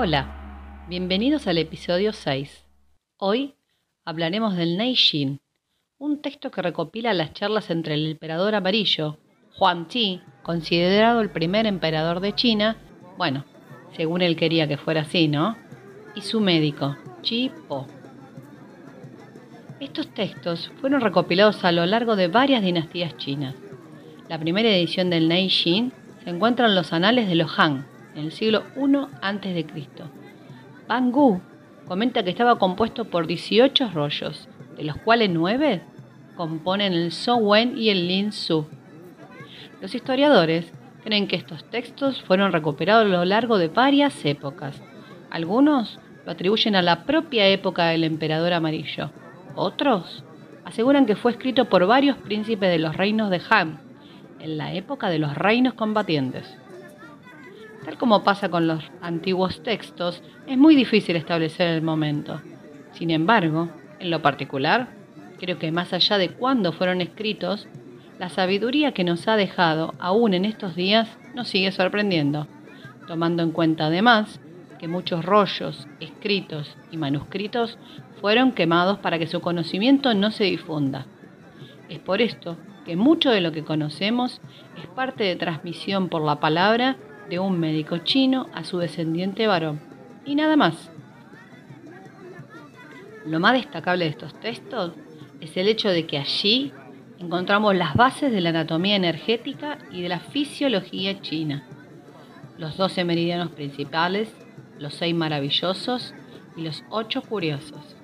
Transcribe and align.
Hola, 0.00 0.84
bienvenidos 0.88 1.48
al 1.48 1.58
episodio 1.58 2.12
6. 2.12 2.64
Hoy 3.16 3.56
hablaremos 4.04 4.54
del 4.54 4.78
Neijin, 4.78 5.40
un 5.98 6.22
texto 6.22 6.52
que 6.52 6.62
recopila 6.62 7.12
las 7.14 7.32
charlas 7.32 7.68
entre 7.68 7.94
el 7.94 8.12
emperador 8.12 8.54
amarillo, 8.54 9.18
Huang 9.58 9.88
Ti, 9.88 10.22
considerado 10.44 11.20
el 11.20 11.30
primer 11.30 11.66
emperador 11.66 12.20
de 12.20 12.32
China, 12.32 12.76
bueno, 13.16 13.44
según 13.96 14.22
él 14.22 14.36
quería 14.36 14.68
que 14.68 14.76
fuera 14.76 15.00
así, 15.00 15.26
¿no? 15.26 15.56
Y 16.14 16.20
su 16.20 16.40
médico, 16.40 16.96
Chi 17.22 17.50
Po. 17.66 17.88
Estos 19.80 20.14
textos 20.14 20.70
fueron 20.80 21.00
recopilados 21.00 21.64
a 21.64 21.72
lo 21.72 21.84
largo 21.86 22.14
de 22.14 22.28
varias 22.28 22.62
dinastías 22.62 23.16
chinas. 23.16 23.56
La 24.28 24.38
primera 24.38 24.68
edición 24.68 25.10
del 25.10 25.28
Neijin 25.28 25.92
se 26.22 26.30
encuentra 26.30 26.66
en 26.66 26.76
los 26.76 26.92
anales 26.92 27.26
de 27.28 27.34
los 27.34 27.58
Han, 27.58 27.97
en 28.18 28.24
el 28.24 28.32
siglo 28.32 28.64
I 28.76 28.96
a.C. 29.22 29.66
Ban 30.88 31.12
Gu 31.12 31.40
comenta 31.86 32.24
que 32.24 32.30
estaba 32.30 32.58
compuesto 32.58 33.04
por 33.04 33.28
18 33.28 33.90
rollos, 33.94 34.48
de 34.76 34.84
los 34.84 34.96
cuales 34.96 35.30
9 35.30 35.82
componen 36.36 36.92
el 36.92 37.12
So 37.12 37.36
Wen 37.36 37.78
y 37.78 37.90
el 37.90 38.08
Lin 38.08 38.32
Su. 38.32 38.66
Los 39.80 39.94
historiadores 39.94 40.72
creen 41.04 41.28
que 41.28 41.36
estos 41.36 41.64
textos 41.70 42.20
fueron 42.22 42.50
recuperados 42.50 43.06
a 43.06 43.08
lo 43.08 43.24
largo 43.24 43.56
de 43.56 43.68
varias 43.68 44.24
épocas. 44.24 44.82
Algunos 45.30 46.00
lo 46.26 46.32
atribuyen 46.32 46.74
a 46.74 46.82
la 46.82 47.04
propia 47.04 47.46
época 47.46 47.86
del 47.86 48.02
emperador 48.02 48.52
amarillo. 48.52 49.12
Otros 49.54 50.24
aseguran 50.64 51.06
que 51.06 51.16
fue 51.16 51.30
escrito 51.30 51.66
por 51.66 51.86
varios 51.86 52.16
príncipes 52.16 52.68
de 52.68 52.78
los 52.80 52.96
reinos 52.96 53.30
de 53.30 53.40
Han, 53.48 53.80
en 54.40 54.58
la 54.58 54.74
época 54.74 55.08
de 55.08 55.20
los 55.20 55.36
reinos 55.36 55.74
combatientes. 55.74 56.58
Tal 57.88 57.96
como 57.96 58.22
pasa 58.22 58.50
con 58.50 58.66
los 58.66 58.84
antiguos 59.00 59.62
textos, 59.62 60.22
es 60.46 60.58
muy 60.58 60.76
difícil 60.76 61.16
establecer 61.16 61.68
el 61.68 61.80
momento. 61.80 62.42
Sin 62.92 63.10
embargo, 63.10 63.70
en 63.98 64.10
lo 64.10 64.20
particular, 64.20 64.90
creo 65.38 65.58
que 65.58 65.72
más 65.72 65.94
allá 65.94 66.18
de 66.18 66.28
cuándo 66.28 66.72
fueron 66.72 67.00
escritos, 67.00 67.66
la 68.18 68.28
sabiduría 68.28 68.92
que 68.92 69.04
nos 69.04 69.26
ha 69.26 69.36
dejado 69.36 69.94
aún 70.00 70.34
en 70.34 70.44
estos 70.44 70.76
días 70.76 71.16
nos 71.34 71.48
sigue 71.48 71.72
sorprendiendo, 71.72 72.46
tomando 73.06 73.42
en 73.42 73.52
cuenta 73.52 73.86
además 73.86 74.38
que 74.78 74.86
muchos 74.86 75.24
rollos, 75.24 75.88
escritos 75.98 76.76
y 76.92 76.98
manuscritos 76.98 77.78
fueron 78.20 78.52
quemados 78.52 78.98
para 78.98 79.18
que 79.18 79.26
su 79.26 79.40
conocimiento 79.40 80.12
no 80.12 80.30
se 80.30 80.44
difunda. 80.44 81.06
Es 81.88 82.00
por 82.00 82.20
esto 82.20 82.58
que 82.84 82.96
mucho 82.96 83.30
de 83.30 83.40
lo 83.40 83.50
que 83.50 83.64
conocemos 83.64 84.42
es 84.76 84.86
parte 84.88 85.24
de 85.24 85.36
transmisión 85.36 86.10
por 86.10 86.20
la 86.20 86.38
palabra 86.38 86.98
de 87.28 87.38
un 87.38 87.58
médico 87.58 87.98
chino 87.98 88.48
a 88.54 88.64
su 88.64 88.78
descendiente 88.78 89.46
varón. 89.46 89.80
Y 90.24 90.34
nada 90.34 90.56
más. 90.56 90.90
Lo 93.26 93.40
más 93.40 93.54
destacable 93.54 94.04
de 94.04 94.10
estos 94.10 94.38
textos 94.40 94.92
es 95.40 95.56
el 95.56 95.68
hecho 95.68 95.90
de 95.90 96.06
que 96.06 96.18
allí 96.18 96.72
encontramos 97.18 97.74
las 97.74 97.94
bases 97.94 98.32
de 98.32 98.40
la 98.40 98.50
anatomía 98.50 98.96
energética 98.96 99.78
y 99.90 100.02
de 100.02 100.08
la 100.08 100.20
fisiología 100.20 101.20
china, 101.20 101.64
los 102.56 102.76
12 102.76 103.04
meridianos 103.04 103.50
principales, 103.50 104.34
los 104.78 104.94
6 104.94 105.14
maravillosos 105.14 106.14
y 106.56 106.62
los 106.62 106.84
8 106.90 107.22
curiosos. 107.22 107.96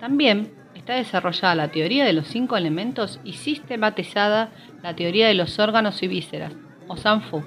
También 0.00 0.52
está 0.74 0.94
desarrollada 0.94 1.54
la 1.54 1.68
teoría 1.70 2.04
de 2.04 2.12
los 2.12 2.28
5 2.28 2.56
elementos 2.56 3.20
y 3.24 3.34
sistematizada 3.34 4.50
la 4.82 4.94
teoría 4.94 5.26
de 5.26 5.34
los 5.34 5.58
órganos 5.58 6.02
y 6.02 6.08
vísceras, 6.08 6.52
o 6.86 6.96
Sanfu. 6.96 7.42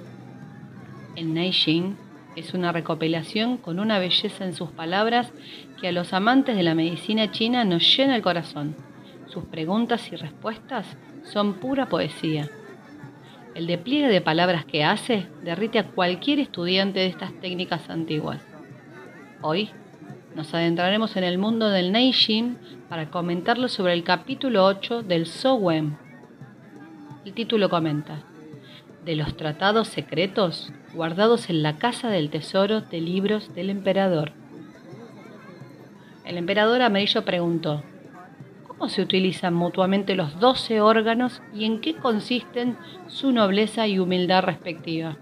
El 1.20 1.34
Neijing 1.34 1.98
es 2.38 2.54
una 2.54 2.72
recopilación 2.72 3.58
con 3.58 3.82
una 3.82 4.00
belleza 4.00 4.46
en 4.46 4.54
sus 4.54 4.72
palabras 4.72 5.34
que 5.82 5.90
a 5.90 5.92
los 5.92 6.14
amantes 6.14 6.56
de 6.56 6.64
la 6.64 6.76
medicina 6.76 7.30
china 7.30 7.66
nos 7.66 7.84
llena 7.98 8.16
el 8.16 8.22
corazón. 8.22 8.78
Sus 9.28 9.44
preguntas 9.44 10.10
y 10.14 10.16
respuestas 10.16 10.88
son 11.26 11.56
pura 11.56 11.90
poesía. 11.90 12.50
El 13.54 13.68
despliegue 13.68 14.08
de 14.08 14.22
palabras 14.22 14.64
que 14.64 14.86
hace 14.86 15.28
derrite 15.44 15.80
a 15.80 15.88
cualquier 15.88 16.40
estudiante 16.40 17.00
de 17.00 17.08
estas 17.08 17.34
técnicas 17.42 17.90
antiguas. 17.90 18.42
Hoy 19.42 19.72
nos 20.36 20.54
adentraremos 20.54 21.18
en 21.18 21.26
el 21.26 21.38
mundo 21.38 21.70
del 21.70 21.92
Neijing 21.92 22.58
para 22.88 23.12
comentarlo 23.12 23.68
sobre 23.68 23.92
el 23.92 24.06
capítulo 24.06 24.64
8 24.64 25.04
del 25.04 25.26
So 25.26 25.56
Wen. 25.56 25.98
El 27.26 27.34
título 27.34 27.70
comenta: 27.70 28.24
de 29.10 29.16
los 29.16 29.36
tratados 29.36 29.88
secretos 29.88 30.72
guardados 30.94 31.50
en 31.50 31.64
la 31.64 31.80
casa 31.80 32.12
del 32.12 32.30
tesoro 32.30 32.82
de 32.82 33.02
libros 33.02 33.56
del 33.56 33.72
emperador. 33.72 34.34
El 36.26 36.38
emperador 36.38 36.84
amarillo 36.84 37.26
preguntó, 37.26 37.82
¿cómo 38.68 38.88
se 38.88 39.02
utilizan 39.02 39.56
mutuamente 39.56 40.14
los 40.14 40.40
doce 40.40 40.80
órganos 40.80 41.42
y 41.56 41.66
en 41.66 41.82
qué 41.82 41.96
consisten 41.96 42.78
su 43.08 43.32
nobleza 43.32 43.88
y 43.88 43.98
humildad 43.98 44.44
respectiva? 44.44 45.18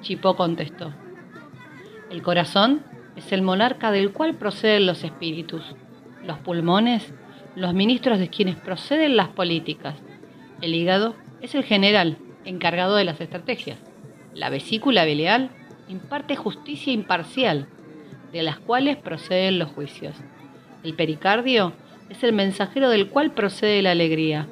Chipó 0.00 0.34
contestó, 0.34 0.92
el 2.10 2.22
corazón 2.22 2.82
es 3.14 3.30
el 3.30 3.42
monarca 3.42 3.92
del 3.92 4.10
cual 4.10 4.34
proceden 4.34 4.84
los 4.84 5.04
espíritus, 5.04 5.62
los 6.24 6.38
pulmones, 6.38 7.14
los 7.54 7.72
ministros 7.72 8.18
de 8.18 8.30
quienes 8.30 8.56
proceden 8.56 9.16
las 9.16 9.28
políticas, 9.28 9.94
el 10.60 10.74
hígado 10.74 11.14
es 11.40 11.54
el 11.54 11.62
general 11.62 12.18
encargado 12.46 12.96
de 12.96 13.04
las 13.04 13.20
estrategias. 13.20 13.78
La 14.32 14.48
vesícula 14.48 15.04
biliar 15.04 15.50
imparte 15.88 16.36
justicia 16.36 16.92
imparcial, 16.92 17.68
de 18.32 18.42
las 18.42 18.58
cuales 18.58 18.96
proceden 18.96 19.58
los 19.58 19.70
juicios. 19.70 20.16
El 20.82 20.94
pericardio 20.94 21.72
es 22.08 22.22
el 22.22 22.32
mensajero 22.32 22.88
del 22.88 23.08
cual 23.08 23.32
procede 23.32 23.82
la 23.82 23.90
alegría. 23.90 24.48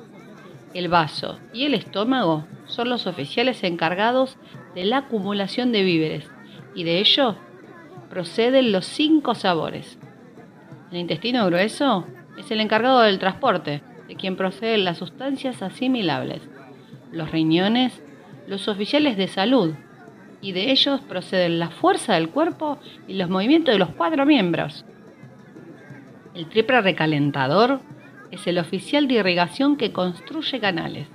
El 0.74 0.88
vaso 0.88 1.38
y 1.52 1.64
el 1.64 1.74
estómago 1.74 2.46
son 2.66 2.88
los 2.88 3.06
oficiales 3.06 3.62
encargados 3.62 4.36
de 4.74 4.84
la 4.84 4.98
acumulación 4.98 5.70
de 5.70 5.82
víveres, 5.82 6.28
y 6.74 6.84
de 6.84 6.98
ello 6.98 7.36
proceden 8.10 8.72
los 8.72 8.86
cinco 8.86 9.34
sabores. 9.34 9.98
El 10.90 10.98
intestino 10.98 11.46
grueso 11.46 12.06
es 12.36 12.50
el 12.50 12.60
encargado 12.60 13.00
del 13.00 13.18
transporte, 13.18 13.82
de 14.08 14.16
quien 14.16 14.36
proceden 14.36 14.84
las 14.84 14.98
sustancias 14.98 15.62
asimilables 15.62 16.42
los 17.14 17.30
riñones, 17.30 18.02
los 18.46 18.68
oficiales 18.68 19.16
de 19.16 19.28
salud, 19.28 19.74
y 20.40 20.52
de 20.52 20.70
ellos 20.70 21.00
proceden 21.00 21.58
la 21.58 21.70
fuerza 21.70 22.14
del 22.14 22.28
cuerpo 22.28 22.78
y 23.08 23.14
los 23.14 23.30
movimientos 23.30 23.72
de 23.72 23.78
los 23.78 23.90
cuatro 23.90 24.26
miembros. 24.26 24.84
El 26.34 26.48
triple 26.48 26.82
recalentador 26.82 27.80
es 28.30 28.46
el 28.46 28.58
oficial 28.58 29.08
de 29.08 29.14
irrigación 29.14 29.76
que 29.76 29.92
construye 29.92 30.60
canales. 30.60 31.08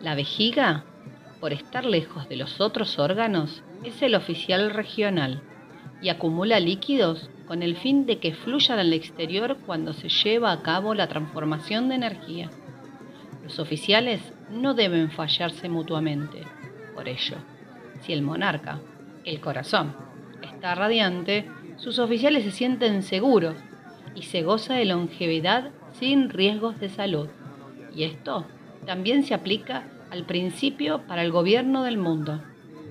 La 0.00 0.14
vejiga, 0.14 0.84
por 1.40 1.52
estar 1.52 1.84
lejos 1.84 2.28
de 2.28 2.36
los 2.36 2.60
otros 2.60 2.98
órganos, 3.00 3.64
es 3.82 4.00
el 4.02 4.14
oficial 4.14 4.70
regional 4.70 5.42
y 6.00 6.10
acumula 6.10 6.60
líquidos 6.60 7.30
con 7.46 7.62
el 7.62 7.76
fin 7.76 8.06
de 8.06 8.18
que 8.18 8.34
fluyan 8.34 8.78
al 8.78 8.92
exterior 8.92 9.56
cuando 9.66 9.92
se 9.92 10.08
lleva 10.08 10.52
a 10.52 10.62
cabo 10.62 10.94
la 10.94 11.08
transformación 11.08 11.88
de 11.88 11.94
energía. 11.96 12.50
Los 13.42 13.58
oficiales 13.58 14.20
no 14.50 14.74
deben 14.74 15.10
fallarse 15.10 15.68
mutuamente. 15.68 16.42
Por 16.94 17.08
ello, 17.08 17.36
si 18.00 18.12
el 18.12 18.22
monarca, 18.22 18.80
el 19.24 19.40
corazón, 19.40 19.94
está 20.42 20.74
radiante, 20.74 21.48
sus 21.76 21.98
oficiales 21.98 22.44
se 22.44 22.50
sienten 22.50 23.02
seguros 23.02 23.56
y 24.14 24.22
se 24.22 24.42
goza 24.42 24.74
de 24.74 24.84
longevidad 24.84 25.70
sin 25.92 26.30
riesgos 26.30 26.80
de 26.80 26.88
salud. 26.88 27.28
Y 27.94 28.04
esto 28.04 28.46
también 28.86 29.22
se 29.22 29.34
aplica 29.34 29.84
al 30.10 30.24
principio 30.24 31.02
para 31.06 31.22
el 31.22 31.30
gobierno 31.30 31.82
del 31.82 31.98
mundo. 31.98 32.40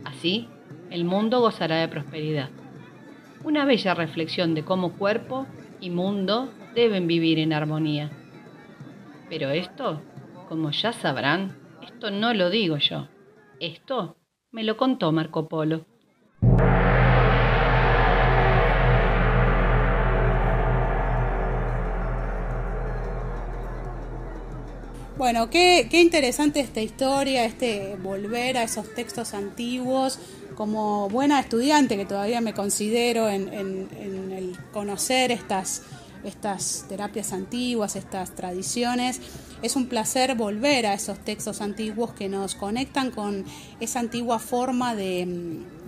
Así, 0.04 0.48
el 0.90 1.06
mundo 1.06 1.42
gozará 1.42 1.78
de 1.78 1.88
prosperidad. 1.88 2.50
Una 3.44 3.66
bella 3.66 3.94
reflexión 3.94 4.54
de 4.54 4.64
cómo 4.64 4.94
cuerpo 4.94 5.48
y 5.80 5.90
mundo 5.90 6.50
deben 6.76 7.08
vivir 7.08 7.40
en 7.40 7.54
armonía. 7.54 8.12
Pero 9.30 9.50
esto 9.50 10.02
como 10.48 10.72
ya 10.72 10.94
sabrán, 10.94 11.58
esto 11.82 12.12
no 12.12 12.34
lo 12.34 12.50
digo 12.50 12.78
yo. 12.78 13.08
Esto 13.60 14.18
me 14.52 14.64
lo 14.64 14.78
contó 14.78 15.12
Marco 15.12 15.48
Polo. 15.48 15.86
Bueno, 25.18 25.50
qué, 25.50 25.88
interesante 25.94 26.60
esta 26.60 26.80
historia, 26.80 27.44
este 27.46 27.98
volver 28.02 28.58
a 28.58 28.64
esos 28.64 28.94
textos 28.94 29.34
antiguos. 29.34 30.20
Como 30.56 31.10
buena 31.10 31.40
estudiante 31.40 31.98
que 31.98 32.06
todavía 32.06 32.42
me 32.42 32.54
considero 32.54 33.30
en, 33.30 33.54
en 33.54 34.32
el 34.32 34.58
conocer 34.72 35.32
estas, 35.32 35.84
estas 36.28 36.86
terapias 36.88 37.34
antiguas, 37.34 37.96
estas 37.96 38.36
tradiciones, 38.36 39.22
es 39.62 39.76
un 39.76 39.88
placer 39.88 40.36
volver 40.36 40.86
a 40.86 40.94
esos 40.94 41.20
textos 41.20 41.62
antiguos 41.62 42.12
que 42.12 42.30
nos 42.30 42.56
conectan 42.56 43.12
con 43.12 43.46
esa 43.80 44.00
antigua 44.00 44.40
forma 44.40 44.96
de, 44.96 45.22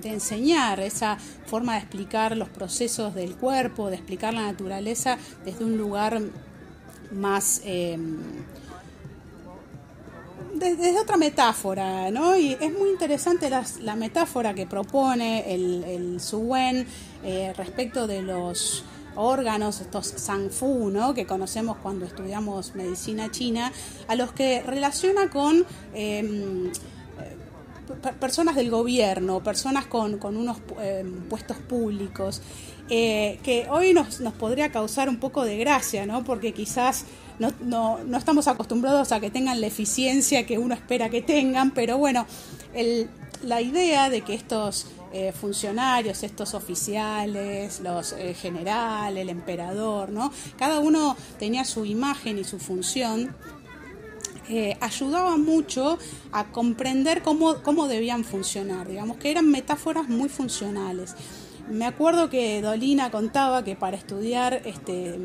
enseñar, 0.03 0.80
esa 0.80 1.18
forma 1.45 1.74
de 1.74 1.80
explicar 1.80 2.36
los 2.38 2.50
procesos 2.50 3.13
del 3.13 3.36
cuerpo, 3.36 3.89
de 3.89 3.95
explicar 3.97 4.33
la 4.33 4.44
naturaleza 4.44 5.18
desde 5.45 5.65
un 5.65 5.77
lugar 5.77 6.21
más... 7.12 7.62
Em, 7.63 8.18
desde 10.56 11.00
otra 11.00 11.15
metáfora, 11.15 12.12
¿no? 12.12 12.35
Y 12.35 12.51
es 12.59 12.74
muy 12.74 12.89
interesante 12.89 13.50
la, 13.50 13.95
metáfora 13.95 14.53
que 14.53 14.65
propone 14.65 15.53
el, 15.53 15.83
el 15.85 16.21
eh, 17.24 17.53
respecto 17.56 18.07
de 18.07 18.21
los 18.21 18.83
órganos, 19.19 19.81
estos 19.81 20.07
Sangfu, 20.07 20.89
¿no? 20.89 21.13
que 21.13 21.25
conocemos 21.25 21.77
cuando 21.77 22.06
estudiamos 22.06 22.74
medicina 22.75 23.30
china, 23.30 23.71
a 24.07 24.16
los 24.16 24.31
que 24.31 24.62
relaciona 24.62 25.30
con 25.30 25.66
em, 25.94 26.68
eh, 26.68 26.71
personas 28.19 28.56
del 28.56 28.69
gobierno, 28.69 29.44
personas 29.44 29.86
con, 29.88 30.19
unos 30.24 30.57
em, 30.81 31.21
puestos 31.24 31.57
públicos, 31.57 32.42
eh, 32.89 33.39
que 33.44 33.68
hoy 33.69 33.94
nos, 33.94 34.21
nos, 34.21 34.33
podría 34.33 34.71
causar 34.71 35.10
un 35.10 35.19
poco 35.19 35.44
de 35.44 35.57
gracia, 35.57 36.06
¿no? 36.06 36.24
porque 36.24 36.54
quizás 36.54 37.06
no, 37.39 37.51
no, 37.62 38.00
no, 38.04 38.18
estamos 38.18 38.48
acostumbrados 38.48 39.12
a 39.12 39.19
que 39.19 39.30
tengan 39.30 39.62
la 39.62 39.68
eficiencia 39.68 40.45
que 40.45 40.57
uno 40.57 40.74
espera 40.74 41.10
que 41.10 41.21
tengan, 41.21 41.71
pero 41.71 41.98
bueno, 41.98 42.25
el, 42.74 43.10
la 43.44 43.62
idea 43.62 44.09
de 44.09 44.21
que 44.21 44.33
estos 44.33 44.88
eh, 45.12 45.31
funcionarios, 45.31 46.24
estos 46.24 46.53
oficiales, 46.53 47.80
los 47.80 48.13
eh, 48.13 48.33
generales, 48.33 49.21
el 49.21 49.30
emperador, 49.30 50.12
¿no? 50.12 50.31
Cada 50.57 50.80
uno 50.80 51.15
tenía 51.39 51.65
su 51.65 51.86
imagen 51.86 52.38
y 52.38 52.44
su 52.44 52.59
función. 52.59 53.36
Eh, 54.50 54.77
ayudaba 54.81 55.38
mucho 55.38 56.00
a 56.31 56.51
comprender 56.51 57.21
cómo, 57.21 57.62
cómo 57.62 57.88
debían 57.88 58.24
funcionar, 58.24 58.88
digamos 58.88 59.18
que 59.18 59.30
eran 59.30 59.50
metáforas 59.50 60.09
muy 60.09 60.27
funcionales. 60.27 61.15
Me 61.69 61.85
acuerdo 61.85 62.31
que 62.31 62.59
Dolina 62.62 63.12
contaba 63.12 63.63
que 63.63 63.75
para 63.75 63.95
estudiar 63.95 64.62
este, 64.65 65.19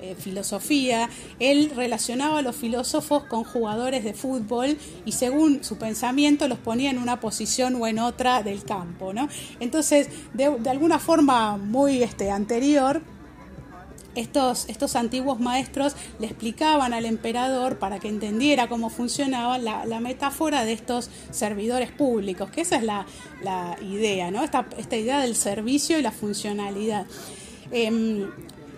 eh, 0.00 0.14
filosofía, 0.16 1.10
él 1.40 1.72
relacionaba 1.74 2.38
a 2.38 2.42
los 2.42 2.54
filósofos 2.54 3.24
con 3.24 3.42
jugadores 3.42 4.04
de 4.04 4.14
fútbol 4.14 4.76
y 5.04 5.12
según 5.12 5.64
su 5.64 5.76
pensamiento 5.76 6.46
los 6.46 6.58
ponía 6.58 6.90
en 6.90 6.98
una 6.98 7.18
posición 7.20 7.74
o 7.74 7.86
en 7.86 7.98
otra 7.98 8.42
del 8.44 8.62
campo. 8.62 9.12
¿no? 9.12 9.28
Entonces, 9.58 10.08
de, 10.34 10.44
alguna 10.70 11.00
forma 11.00 11.56
muy 11.56 12.02
este, 12.02 12.30
anterior, 12.30 13.02
estos, 14.14 14.68
estos, 14.68 14.94
antiguos 14.94 15.40
maestros 15.40 15.96
le 16.18 16.26
explicaban 16.26 16.92
al 16.92 17.04
emperador 17.04 17.78
para 17.78 17.98
que 17.98 18.08
entendiera 18.08 18.68
cómo 18.68 18.90
funcionaba 18.90 19.58
la, 19.58 20.00
metáfora 20.00 20.64
de 20.64 20.74
estos 20.74 21.10
servidores 21.30 21.90
públicos, 21.90 22.50
que 22.50 22.60
esa 22.60 22.76
es 22.76 22.84
la, 22.84 23.04
idea, 23.82 24.30
¿no? 24.30 24.44
Esta, 24.44 24.66
esta, 24.76 24.96
idea 24.96 25.20
del 25.20 25.34
servicio 25.34 25.98
y 25.98 26.02
la 26.02 26.12
funcionalidad. 26.12 27.06
Em, 27.70 28.28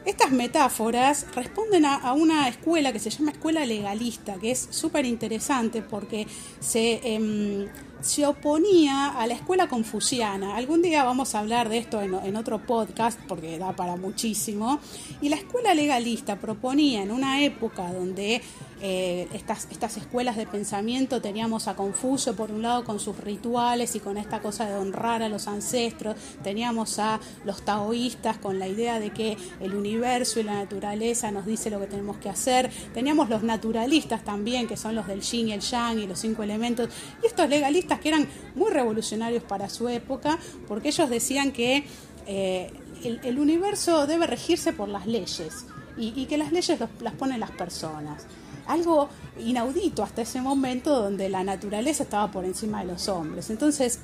estas 0.05 0.31
metáforas 0.31 1.26
responden 1.35 1.85
a, 1.85 2.12
una 2.12 2.49
escuela 2.49 2.93
que 2.93 2.99
se 2.99 3.11
llama 3.11 3.32
escuela 3.32 3.67
legalista, 3.67 4.35
que 4.35 4.50
es 4.50 4.69
súper 4.70 5.05
interesante 5.05 5.82
porque 5.82 6.26
se, 6.58 7.00
em, 7.05 7.69
se, 8.00 8.26
oponía 8.26 9.08
a 9.08 9.26
la 9.26 9.35
escuela 9.35 9.69
confuciana. 9.69 10.56
Algún 10.56 10.82
día 10.82 11.05
vamos 11.05 11.35
a 11.35 11.41
hablar 11.41 11.69
de 11.69 11.79
esto 11.79 12.00
en, 12.00 12.14
en, 12.14 12.37
otro 12.37 12.64
podcast 12.64 13.20
porque 13.29 13.58
da 13.58 13.76
para 13.76 13.97
muchísimo. 13.97 14.81
Y 15.20 15.29
la 15.29 15.37
escuela 15.37 15.75
legalista 15.75 16.37
proponía 16.41 17.02
en 17.02 17.11
una 17.11 17.43
época 17.43 17.93
donde 17.93 18.41
eh, 18.82 19.28
estas, 19.34 19.96
escuelas 19.96 20.36
de 20.36 20.46
pensamiento 20.46 21.20
teníamos 21.20 21.68
a 21.68 21.76
Confucio 21.76 22.34
por 22.34 22.50
un 22.50 22.62
lado 22.62 22.84
con 22.84 22.98
sus 22.98 23.18
rituales 23.18 23.94
y 23.94 24.00
con 24.00 24.16
esta 24.16 24.40
cosa 24.40 24.66
de 24.66 24.74
honrar 24.74 25.22
a 25.22 25.28
los 25.28 25.48
ancestros, 25.48 26.16
teníamos 26.42 26.98
a 26.98 27.20
los 27.44 27.62
taoístas 27.62 28.38
con 28.38 28.58
la 28.58 28.68
idea 28.68 28.98
de 28.98 29.10
que 29.10 29.36
el 29.60 29.74
universo 29.74 30.40
y 30.40 30.44
la 30.44 30.54
naturaleza 30.54 31.30
nos 31.30 31.44
dice 31.44 31.68
lo 31.68 31.78
que 31.78 31.88
tenemos 31.88 32.16
que 32.16 32.30
hacer, 32.30 32.70
teníamos 32.94 33.28
los 33.28 33.42
naturalistas 33.42 34.24
también, 34.24 34.66
que 34.66 34.78
son 34.78 34.94
los 34.94 35.06
del 35.06 35.20
yin 35.20 35.48
y 35.48 35.52
el 35.52 35.60
yang 35.60 35.98
y 35.98 36.06
los 36.06 36.18
cinco 36.18 36.42
elementos, 36.42 36.88
y 37.22 37.26
estos 37.26 37.48
legalistas 37.50 38.00
que 38.00 38.08
eran 38.08 38.26
muy 38.54 38.70
revolucionarios 38.70 39.42
para 39.42 39.68
su 39.68 39.88
época, 39.88 40.38
porque 40.66 40.88
ellos 40.88 41.10
decían 41.10 41.52
que 41.52 41.84
eh, 42.26 42.72
el, 43.04 43.38
universo 43.38 44.06
debe 44.06 44.26
regirse 44.26 44.72
por 44.72 44.88
las 44.88 45.06
leyes 45.06 45.66
y, 45.96 46.24
que 46.26 46.38
las 46.38 46.52
leyes 46.52 46.78
las 47.00 47.12
ponen 47.14 47.40
las 47.40 47.50
personas 47.50 48.26
algo 48.66 49.08
inaudito 49.38 50.02
hasta 50.02 50.22
ese 50.22 50.40
momento 50.40 50.94
donde 51.00 51.28
la 51.28 51.44
naturaleza 51.44 52.02
estaba 52.02 52.30
por 52.30 52.44
encima 52.44 52.80
de 52.80 52.86
los 52.86 53.08
hombres. 53.08 53.50
Entonces, 53.50 54.00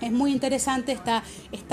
es 0.00 0.12
muy 0.12 0.32
interesante 0.32 0.92
esta, 0.92 1.22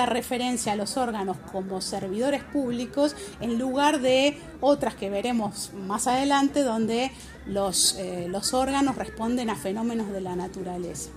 referencia 0.05 0.73
a 0.73 0.75
los 0.75 0.97
órganos 0.97 1.37
como 1.51 1.81
servidores 1.81 2.43
públicos 2.43 3.15
en 3.39 3.59
lugar 3.59 4.01
de 4.01 4.37
otras 4.61 4.95
que 4.95 5.09
veremos 5.09 5.71
más 5.73 6.07
adelante 6.07 6.63
donde 6.63 7.05
eh, 7.05 8.27
los 8.29 8.53
órganos 8.53 8.95
responden 8.95 9.49
a 9.49 9.55
fenómenos 9.55 10.11
de 10.11 10.21
la 10.21 10.35
naturaleza. 10.35 11.09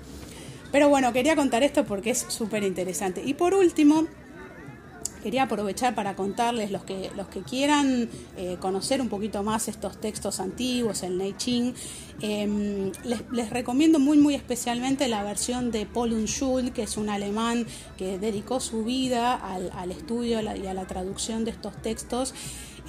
Pero 0.71 0.91
bueno, 0.91 1.12
quería 1.12 1.35
contar 1.35 1.62
esto 1.62 1.85
porque 1.85 2.11
es 2.11 2.26
súper 2.29 2.62
interesante. 2.62 3.23
Y 3.25 3.35
por 3.35 3.55
último, 3.55 4.06
quería 5.23 5.44
aprovechar 5.44 5.94
para 5.94 6.17
contarles 6.17 6.70
los 6.70 6.85
que, 6.85 7.11
los 7.17 7.29
que 7.29 7.43
quieran 7.43 8.09
eh, 8.37 8.56
conocer 8.61 9.00
un 9.00 9.09
poquito 9.09 9.43
más 9.43 9.69
estos 9.69 10.00
textos 10.00 10.41
antiguos, 10.41 11.03
el 11.03 11.19
Neiching, 11.19 11.75
eh, 12.20 12.93
les, 13.05 13.50
recomiendo 13.50 13.99
muy 13.99 14.19
muy 14.19 14.35
especialmente 14.35 15.06
la 15.09 15.23
versión 15.23 15.70
de 15.70 15.87
Paul 15.87 16.12
Unschul, 16.12 16.73
que 16.73 16.82
es 16.82 16.97
un 16.97 17.09
alemán 17.09 17.67
que 17.97 18.19
dedicó 18.19 18.61
su 18.61 18.85
vida 18.85 19.35
al, 19.35 19.91
estudio 19.91 20.41
y 20.41 20.67
a 20.67 20.75
la 20.75 20.87
traducción 20.87 21.44
de 21.44 21.53
estos 21.53 21.81
textos. 21.82 22.35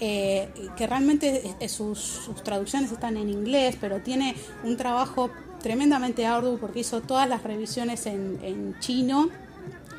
Eh, 0.01 0.47
que 0.77 0.87
realmente 0.87 1.43
sus, 1.67 2.31
traducciones 2.45 2.89
están 2.89 3.17
en 3.17 3.29
inglés, 3.29 3.75
pero 3.81 4.01
tiene 4.01 4.33
un 4.63 4.77
trabajo 4.77 5.29
tremendamente 5.61 6.25
arduo 6.25 6.57
porque 6.57 6.79
hizo 6.79 7.01
todas 7.01 7.27
las 7.27 7.43
revisiones 7.43 8.05
en 8.05 8.77
chino 8.79 9.29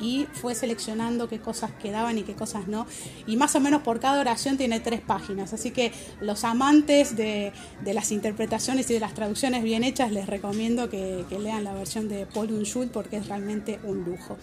y 0.01 0.27
fue 0.33 0.55
seleccionando 0.55 1.29
qué 1.29 1.39
cosas 1.39 1.71
quedaban 1.81 2.17
y 2.17 2.23
qué 2.23 2.33
cosas 2.33 2.67
no. 2.67 2.87
Y 3.27 3.37
más 3.37 3.55
o 3.55 3.59
menos 3.59 3.83
por 3.83 3.99
cada 3.99 4.19
oración 4.19 4.57
tiene 4.57 4.79
tres 4.79 4.99
páginas. 4.99 5.53
Así 5.53 5.71
que 5.71 5.91
los 6.19 6.43
amantes 6.43 7.15
de, 7.15 7.53
las 7.85 8.11
interpretaciones 8.11 8.89
y 8.89 8.95
de 8.95 8.99
las 8.99 9.13
traducciones 9.13 9.63
bien 9.63 9.83
hechas 9.83 10.11
les 10.11 10.27
recomiendo 10.27 10.89
que, 10.89 11.25
lean 11.41 11.63
la 11.63 11.73
versión 11.73 12.07
de 12.07 12.25
Paul 12.25 12.51
Unschuld 12.51 12.91
porque 12.91 13.17
es 13.17 13.27
realmente 13.27 13.79
un 13.83 14.03
lujo. 14.03 14.37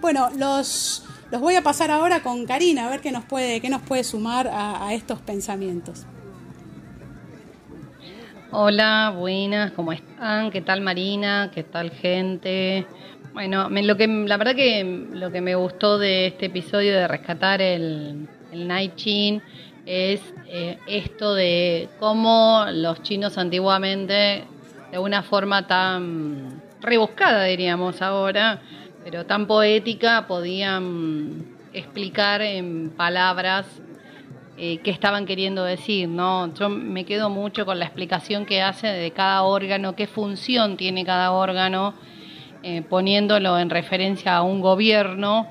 Bueno, 0.00 0.28
los, 0.36 1.04
los 1.30 1.40
voy 1.40 1.54
a 1.54 1.62
pasar 1.62 1.90
ahora 1.90 2.22
con 2.22 2.44
Karina 2.46 2.86
a 2.86 2.90
ver 2.90 3.00
qué 3.00 3.12
nos 3.12 3.24
puede, 3.24 3.60
qué 3.60 3.70
nos 3.70 3.82
puede 3.82 4.04
sumar 4.04 4.48
a, 4.48 4.86
a 4.86 4.94
estos 4.94 5.20
pensamientos. 5.20 6.04
Hola, 8.50 9.14
buenas, 9.16 9.72
¿cómo 9.72 9.92
están? 9.92 10.50
¿Qué 10.50 10.60
tal 10.60 10.82
Marina? 10.82 11.50
¿Qué 11.54 11.62
tal 11.62 11.90
gente? 11.90 12.86
Bueno, 13.32 13.70
lo 13.70 13.96
que, 13.96 14.06
la 14.06 14.36
verdad 14.36 14.54
que 14.54 14.84
lo 15.12 15.32
que 15.32 15.40
me 15.40 15.54
gustó 15.54 15.96
de 15.96 16.26
este 16.26 16.46
episodio 16.46 16.92
de 16.92 17.08
rescatar 17.08 17.62
el, 17.62 18.28
el 18.52 18.94
Chin 18.94 19.40
es 19.86 20.20
eh, 20.48 20.78
esto 20.86 21.34
de 21.34 21.88
cómo 21.98 22.66
los 22.70 23.02
chinos 23.02 23.38
antiguamente, 23.38 24.44
de 24.90 24.98
una 24.98 25.22
forma 25.22 25.66
tan 25.66 26.60
rebuscada, 26.82 27.44
diríamos 27.44 28.02
ahora, 28.02 28.60
pero 29.02 29.24
tan 29.24 29.46
poética, 29.46 30.26
podían 30.26 31.56
explicar 31.72 32.42
en 32.42 32.90
palabras 32.90 33.64
eh, 34.58 34.76
qué 34.84 34.90
estaban 34.90 35.24
queriendo 35.24 35.64
decir, 35.64 36.06
¿no? 36.06 36.52
Yo 36.52 36.68
me 36.68 37.06
quedo 37.06 37.30
mucho 37.30 37.64
con 37.64 37.78
la 37.78 37.86
explicación 37.86 38.44
que 38.44 38.60
hace 38.60 38.88
de 38.88 39.10
cada 39.12 39.42
órgano, 39.44 39.96
qué 39.96 40.06
función 40.06 40.76
tiene 40.76 41.06
cada 41.06 41.32
órgano 41.32 41.94
eh, 42.62 42.82
poniéndolo 42.82 43.58
en 43.58 43.70
referencia 43.70 44.36
a 44.36 44.42
un 44.42 44.60
gobierno. 44.60 45.48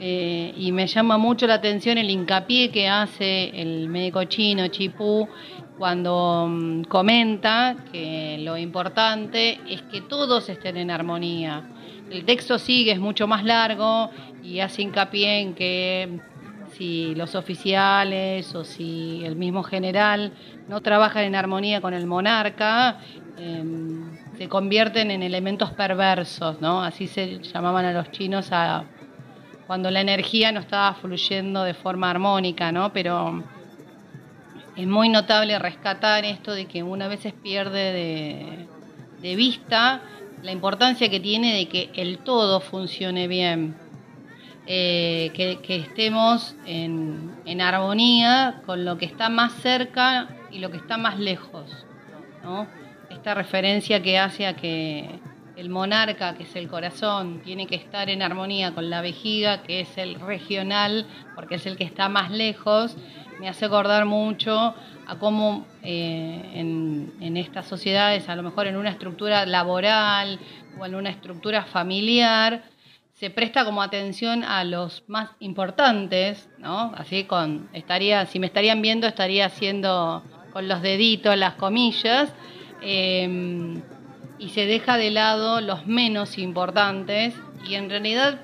Eh, 0.00 0.54
y 0.56 0.70
me 0.70 0.86
llama 0.86 1.18
mucho 1.18 1.46
la 1.46 1.54
atención 1.54 1.98
el 1.98 2.08
hincapié 2.08 2.70
que 2.70 2.88
hace 2.88 3.50
el 3.60 3.88
médico 3.88 4.22
chino 4.24 4.68
Chipú 4.68 5.28
cuando 5.76 6.46
mm, 6.48 6.82
comenta 6.84 7.76
que 7.92 8.38
lo 8.40 8.56
importante 8.56 9.60
es 9.68 9.82
que 9.82 10.00
todos 10.02 10.48
estén 10.48 10.76
en 10.76 10.90
armonía. 10.90 11.68
El 12.10 12.24
texto 12.24 12.58
sigue, 12.58 12.92
es 12.92 13.00
mucho 13.00 13.26
más 13.26 13.44
largo 13.44 14.10
y 14.42 14.60
hace 14.60 14.82
hincapié 14.82 15.40
en 15.40 15.54
que 15.54 16.20
si 16.72 17.14
los 17.14 17.34
oficiales 17.34 18.54
o 18.54 18.64
si 18.64 19.22
el 19.24 19.36
mismo 19.36 19.62
general 19.62 20.32
no 20.68 20.80
trabajan 20.80 21.24
en 21.24 21.34
armonía 21.34 21.80
con 21.80 21.94
el 21.94 22.06
monarca, 22.06 22.98
em, 23.38 24.17
se 24.38 24.48
convierten 24.48 25.10
en 25.10 25.24
elementos 25.24 25.72
perversos, 25.72 26.60
¿no? 26.60 26.80
Así 26.80 27.08
se 27.08 27.40
llamaban 27.40 27.84
a 27.84 27.92
los 27.92 28.12
chinos 28.12 28.52
a 28.52 28.84
cuando 29.66 29.90
la 29.90 30.00
energía 30.00 30.52
no 30.52 30.60
estaba 30.60 30.94
fluyendo 30.94 31.64
de 31.64 31.74
forma 31.74 32.08
armónica, 32.08 32.70
¿no? 32.70 32.92
Pero 32.92 33.42
es 34.76 34.86
muy 34.86 35.08
notable 35.08 35.58
rescatar 35.58 36.24
esto 36.24 36.52
de 36.52 36.66
que 36.66 36.84
una 36.84 37.08
vez 37.08 37.18
se 37.20 37.32
pierde 37.32 38.68
de, 39.20 39.36
vista 39.36 40.02
la 40.44 40.52
importancia 40.52 41.10
que 41.10 41.18
tiene 41.18 41.56
de 41.56 41.68
que 41.68 41.90
el 41.96 42.18
todo 42.18 42.60
funcione 42.60 43.26
bien, 43.26 43.74
eh, 44.68 45.32
que, 45.34 45.76
estemos 45.76 46.54
en, 46.64 47.34
en, 47.44 47.60
armonía 47.60 48.62
con 48.64 48.84
lo 48.84 48.98
que 48.98 49.06
está 49.06 49.28
más 49.30 49.52
cerca 49.54 50.28
y 50.52 50.60
lo 50.60 50.70
que 50.70 50.76
está 50.76 50.96
más 50.96 51.18
lejos. 51.18 51.84
Esta 53.18 53.34
referencia 53.34 54.00
que 54.00 54.16
hace 54.16 54.46
a 54.46 54.54
que 54.54 55.10
el 55.56 55.70
monarca, 55.70 56.34
que 56.36 56.44
es 56.44 56.54
el 56.54 56.68
corazón, 56.68 57.40
tiene 57.44 57.66
que 57.66 57.74
estar 57.74 58.08
en 58.08 58.22
armonía 58.22 58.72
con 58.76 58.90
la 58.90 59.00
vejiga, 59.00 59.64
que 59.64 59.80
es 59.80 59.98
el 59.98 60.20
regional, 60.20 61.04
porque 61.34 61.56
es 61.56 61.66
el 61.66 61.76
que 61.76 61.82
está 61.82 62.08
más 62.08 62.30
lejos, 62.30 62.96
me 63.40 63.48
hace 63.48 63.64
acordar 63.64 64.04
mucho 64.04 64.72
a 65.08 65.18
cómo 65.18 65.66
eh, 65.82 66.52
en, 66.54 67.36
estas 67.36 67.66
sociedades, 67.66 68.28
a 68.28 68.36
lo 68.36 68.44
mejor 68.44 68.68
en 68.68 68.76
una 68.76 68.90
estructura 68.90 69.44
laboral 69.46 70.38
o 70.78 70.86
en 70.86 70.94
una 70.94 71.10
estructura 71.10 71.64
familiar, 71.64 72.62
se 73.14 73.30
presta 73.30 73.64
como 73.64 73.82
atención 73.82 74.44
a 74.44 74.62
los 74.62 75.02
más 75.08 75.30
importantes, 75.40 76.48
¿no? 76.58 76.92
Así 76.96 77.24
con, 77.24 77.68
estaría, 77.72 78.26
si 78.26 78.38
me 78.38 78.46
estarían 78.46 78.80
viendo, 78.80 79.08
estaría 79.08 79.46
haciendo 79.46 80.22
con 80.52 80.68
los 80.68 80.82
deditos 80.82 81.36
las 81.36 81.54
comillas, 81.54 82.32
em, 82.82 83.80
y 84.38 84.50
se 84.50 84.66
deja 84.66 84.96
de 84.96 85.10
lado 85.10 85.60
los 85.60 85.86
menos 85.86 86.38
importantes 86.38 87.34
y 87.66 87.74
en 87.74 87.90
realidad 87.90 88.40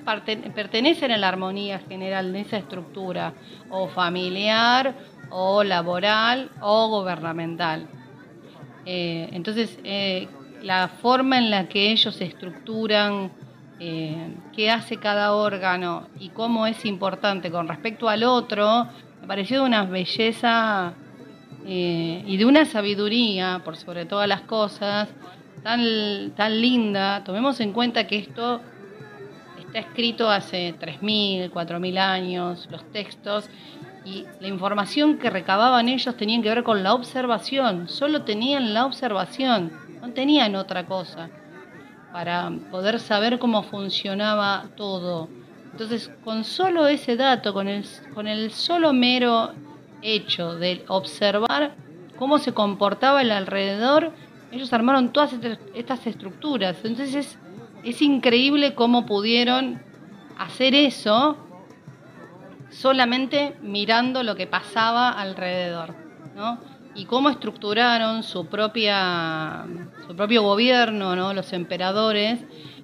pertenecen 0.53 1.11
a 1.11 1.17
la 1.17 1.29
armonía 1.29 1.79
general 1.79 2.33
de 2.33 2.41
esa 2.41 2.57
estructura, 2.57 3.33
o 3.69 3.87
familiar, 3.87 4.93
o 5.29 5.63
laboral, 5.63 6.51
o 6.61 6.89
gubernamental. 6.89 7.87
Eh, 8.85 9.29
entonces, 9.31 9.79
eh, 9.83 10.27
la 10.61 10.87
forma 10.87 11.37
en 11.37 11.49
la 11.49 11.67
que 11.67 11.91
ellos 11.91 12.19
estructuran 12.21 13.31
eh, 13.79 14.33
qué 14.55 14.71
hace 14.71 14.97
cada 14.97 15.33
órgano 15.33 16.07
y 16.19 16.29
cómo 16.29 16.65
es 16.65 16.85
importante 16.85 17.51
con 17.51 17.67
respecto 17.67 18.07
al 18.07 18.23
otro, 18.23 18.87
me 19.21 19.27
pareció 19.27 19.59
de 19.61 19.65
una 19.65 19.83
belleza 19.83 20.93
y 21.67 22.37
de 22.37 22.45
una 22.45 22.65
sabiduría, 22.65 23.61
por 23.63 23.75
sobre 23.75 24.05
todas 24.05 24.27
las 24.27 24.41
cosas, 24.41 25.09
tan, 25.63 26.31
tan 26.35 26.61
linda. 26.61 27.23
Tomemos 27.23 27.59
en 27.59 27.73
cuenta 27.73 28.05
que 28.05 28.17
esto 28.17 28.61
está 29.57 29.79
escrito 29.79 30.29
hace 30.29 30.75
3.000, 30.79 31.51
4.000 31.51 31.97
años, 31.97 32.67
los 32.69 32.83
textos, 32.91 33.49
y 34.05 34.25
la 34.39 34.47
información 34.47 35.17
que 35.17 35.31
recababan 35.31 35.89
ellos 35.89 36.15
tenían 36.15 36.43
que 36.43 36.49
ver 36.49 36.63
con 36.63 36.83
la 36.83 36.93
observación, 36.93 37.89
solo 37.89 38.21
tenían 38.21 38.75
la 38.75 38.85
observación, 38.85 39.71
no 40.01 40.11
tenían 40.13 40.55
otra 40.55 40.85
cosa 40.85 41.29
para 42.13 42.51
poder 42.69 42.99
saber 42.99 43.39
cómo 43.39 43.63
funcionaba 43.63 44.65
todo. 44.77 45.27
Entonces, 45.71 46.11
con 46.23 46.43
solo 46.43 46.87
ese 46.87 47.17
dato, 47.17 47.51
con 47.53 47.67
el, 47.67 47.83
con 48.13 48.27
el 48.27 48.51
solo 48.51 48.93
mero 48.93 49.51
hecho 50.05 50.55
de 50.55 50.85
observar 50.87 51.75
cómo 52.17 52.37
se 52.37 52.53
comportaba 52.53 53.21
el 53.21 53.31
alrededor, 53.31 54.11
ellos 54.51 54.71
armaron 54.71 55.11
todas 55.11 55.33
estas 55.73 56.07
estructuras. 56.07 56.77
Entonces, 56.83 57.37
es 57.83 58.01
increíble 58.01 58.73
cómo 58.73 59.05
pudieron 59.05 59.81
hacer 60.37 60.75
eso 60.75 61.37
solamente 62.69 63.55
mirando 63.61 64.23
lo 64.23 64.35
que 64.35 64.47
pasaba 64.47 65.09
alrededor, 65.09 65.95
¿no? 66.35 66.59
Y 66.93 67.05
cómo 67.05 67.29
estructuraron 67.29 68.23
su 68.23 68.45
propia 68.47 69.65
su 70.07 70.15
propio 70.15 70.43
gobierno, 70.43 71.15
¿no? 71.15 71.33
Los 71.33 71.51
emperadores 71.53 72.39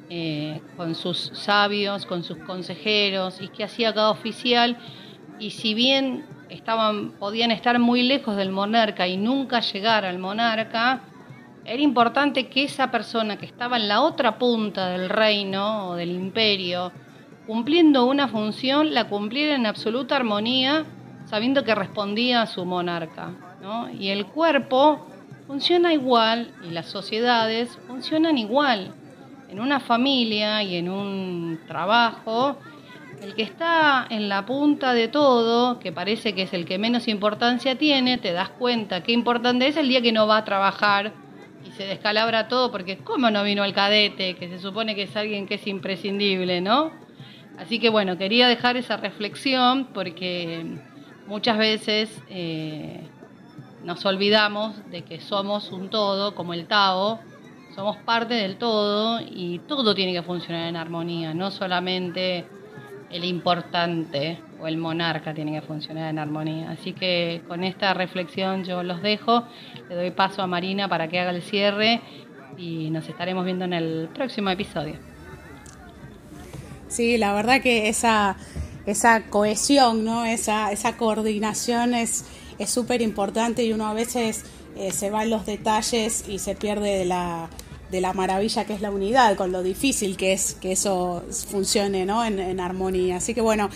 eh, 0.09 0.61
con 0.75 0.95
sus 0.95 1.31
sabios, 1.33 2.05
con 2.05 2.23
sus 2.23 2.37
consejeros 2.39 3.41
y 3.41 3.47
qué 3.47 3.63
hacía 3.63 3.93
cada 3.93 4.09
oficial 4.11 4.77
y 5.39 5.51
si 5.51 5.73
bien 5.73 6.25
podían 7.19 7.51
estar 7.51 7.79
muy 7.79 8.03
lejos 8.03 8.35
del 8.35 8.51
monarca 8.51 9.07
y 9.07 9.17
nunca 9.17 9.59
llegar 9.61 10.05
al 10.05 10.19
monarca, 10.19 11.01
era 11.63 11.81
importante 11.81 12.47
que 12.47 12.63
esa 12.63 12.89
persona 12.89 13.37
que 13.37 13.45
estaba 13.45 13.77
en 13.77 13.87
la 13.87 14.01
otra 14.01 14.37
punta 14.37 14.89
del 14.89 15.09
reino 15.09 15.89
o 15.89 15.95
del 15.95 16.11
imperio, 16.11 16.91
cumpliendo 17.45 18.05
una 18.05 18.27
función, 18.27 18.93
la 18.93 19.07
cumpliera 19.07 19.55
en 19.55 19.65
absoluta 19.65 20.15
armonía, 20.15 20.85
sabiendo 21.25 21.63
que 21.63 21.75
respondía 21.75 22.41
a 22.41 22.47
su 22.47 22.65
monarca. 22.65 23.31
Y 23.99 24.09
el 24.09 24.25
cuerpo 24.25 25.07
funciona 25.47 25.93
igual 25.93 26.51
y 26.67 26.71
las 26.71 26.87
sociedades 26.87 27.77
funcionan 27.87 28.37
igual. 28.37 28.93
En 29.49 29.59
una 29.59 29.79
familia 29.79 30.63
y 30.63 30.77
en 30.77 30.89
un 30.89 31.59
trabajo, 31.67 32.57
el 33.21 33.35
que 33.35 33.43
está 33.43 34.07
en 34.09 34.29
la 34.29 34.45
punta 34.45 34.93
de 34.93 35.07
todo, 35.07 35.79
que 35.79 35.91
parece 35.91 36.33
que 36.33 36.43
es 36.43 36.53
el 36.53 36.65
que 36.65 36.79
menos 36.79 37.07
importancia 37.07 37.77
tiene, 37.77 38.17
te 38.17 38.33
das 38.33 38.49
cuenta 38.49 39.03
qué 39.03 39.11
importante 39.11 39.67
es 39.67 39.77
el 39.77 39.87
día 39.87 40.01
que 40.01 40.11
no 40.11 40.25
va 40.25 40.37
a 40.37 40.45
trabajar 40.45 41.13
y 41.63 41.71
se 41.71 41.85
descalabra 41.85 42.47
todo 42.47 42.71
porque 42.71 42.97
¿cómo 42.97 43.29
no 43.29 43.43
vino 43.43 43.63
el 43.63 43.73
cadete? 43.73 44.33
Que 44.35 44.49
se 44.49 44.57
supone 44.57 44.95
que 44.95 45.03
es 45.03 45.15
alguien 45.15 45.45
que 45.45 45.55
es 45.55 45.67
imprescindible, 45.67 46.61
¿no? 46.61 46.91
Así 47.59 47.77
que 47.77 47.89
bueno, 47.89 48.17
quería 48.17 48.47
dejar 48.47 48.75
esa 48.75 48.97
reflexión 48.97 49.89
porque 49.93 50.65
muchas 51.27 51.59
veces 51.59 52.23
eh, 52.27 53.07
nos 53.83 54.03
olvidamos 54.03 54.75
de 54.89 55.03
que 55.03 55.19
somos 55.19 55.71
un 55.71 55.89
todo, 55.89 56.33
como 56.33 56.55
el 56.55 56.65
Tao, 56.65 57.19
somos 57.75 57.97
parte 57.97 58.33
del 58.33 58.57
todo 58.57 59.21
y 59.21 59.59
todo 59.67 59.93
tiene 59.93 60.11
que 60.11 60.23
funcionar 60.23 60.67
en 60.67 60.75
armonía, 60.75 61.35
no 61.35 61.51
solamente 61.51 62.47
el 63.11 63.25
importante 63.25 64.39
o 64.59 64.67
el 64.67 64.77
monarca 64.77 65.33
tiene 65.33 65.53
que 65.53 65.61
funcionar 65.61 66.09
en 66.09 66.19
armonía. 66.19 66.71
Así 66.71 66.93
que 66.93 67.41
con 67.47 67.63
esta 67.63 67.93
reflexión 67.93 68.63
yo 68.63 68.83
los 68.83 69.01
dejo, 69.01 69.43
le 69.89 69.95
doy 69.95 70.11
paso 70.11 70.41
a 70.41 70.47
Marina 70.47 70.87
para 70.87 71.07
que 71.07 71.19
haga 71.19 71.31
el 71.31 71.41
cierre 71.41 72.01
y 72.57 72.89
nos 72.89 73.07
estaremos 73.07 73.45
viendo 73.45 73.65
en 73.65 73.73
el 73.73 74.09
próximo 74.13 74.49
episodio. 74.49 74.95
Sí, 76.87 77.17
la 77.17 77.33
verdad 77.33 77.61
que 77.61 77.87
esa, 77.87 78.35
esa 78.85 79.23
cohesión, 79.23 80.03
¿no? 80.03 80.25
esa, 80.25 80.71
esa 80.71 80.97
coordinación 80.97 81.93
es 81.93 82.25
súper 82.65 83.01
importante 83.01 83.63
y 83.63 83.73
uno 83.73 83.87
a 83.87 83.93
veces 83.93 84.45
eh, 84.77 84.91
se 84.91 85.09
va 85.09 85.23
en 85.23 85.29
los 85.29 85.45
detalles 85.45 86.27
y 86.27 86.39
se 86.39 86.55
pierde 86.55 86.99
de 86.99 87.05
la, 87.05 87.49
de 87.91 88.01
la 88.01 88.13
maravilla 88.13 88.65
que 88.65 88.73
es 88.73 88.81
la 88.81 88.89
unidad, 88.89 89.35
con 89.35 89.51
lo 89.51 89.63
difícil 89.63 90.17
que 90.17 90.33
es 90.33 90.55
que 90.55 90.71
eso 90.71 91.23
funcione 91.49 92.05
¿no? 92.05 92.25
en, 92.25 92.59
armonía. 92.59 93.17
Así 93.17 93.33
que 93.33 93.41
bueno, 93.41 93.69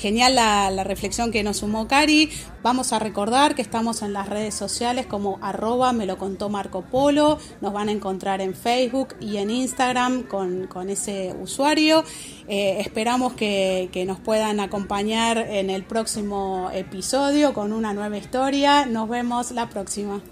Genial 0.00 0.34
la, 0.34 0.82
reflexión 0.82 1.30
que 1.30 1.42
nos 1.42 1.58
sumó 1.58 1.86
Cari. 1.86 2.30
Vamos 2.62 2.94
a 2.94 2.98
recordar 2.98 3.54
que 3.54 3.60
estamos 3.60 4.00
en 4.00 4.14
las 4.14 4.30
redes 4.30 4.54
sociales 4.54 5.04
como 5.04 5.38
arroba 5.42 5.92
me 5.92 6.06
lo 6.06 6.16
contó 6.16 6.48
Marco 6.48 6.82
Polo. 6.82 7.38
Nos 7.60 7.74
van 7.74 7.90
a 7.90 7.92
encontrar 7.92 8.40
en 8.40 8.54
Facebook 8.54 9.08
y 9.20 9.36
en 9.36 9.50
Instagram 9.50 10.22
con, 10.22 10.88
ese 10.88 11.34
usuario. 11.38 12.02
Eh, 12.48 12.78
esperamos 12.80 13.34
que, 13.34 13.90
que 13.92 14.06
nos 14.06 14.18
puedan 14.18 14.60
acompañar 14.60 15.36
en 15.36 15.68
el 15.68 15.84
próximo 15.84 16.70
episodio 16.72 17.52
con 17.52 17.70
una 17.70 17.92
nueva 17.92 18.16
historia. 18.16 18.86
Nos 18.86 19.06
vemos 19.06 19.50
la 19.50 19.68
próxima. 19.68 20.22